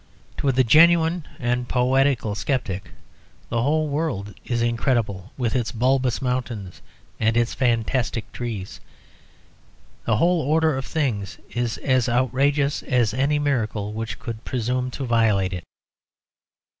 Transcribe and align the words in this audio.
To 0.37 0.51
the 0.51 0.63
genuine 0.63 1.27
and 1.37 1.69
poetical 1.69 2.33
sceptic 2.33 2.89
the 3.49 3.61
whole 3.61 3.87
world 3.87 4.33
is 4.45 4.63
incredible, 4.63 5.31
with 5.37 5.55
its 5.55 5.71
bulbous 5.71 6.23
mountains 6.23 6.81
and 7.19 7.37
its 7.37 7.53
fantastic 7.53 8.31
trees. 8.31 8.79
The 10.05 10.17
whole 10.17 10.41
order 10.41 10.75
of 10.75 10.85
things 10.85 11.37
is 11.51 11.77
as 11.77 12.09
outrageous 12.09 12.81
as 12.81 13.13
any 13.13 13.37
miracle 13.37 13.93
which 13.93 14.17
could 14.17 14.43
presume 14.43 14.89
to 14.89 15.05
violate 15.05 15.53
it. 15.53 15.65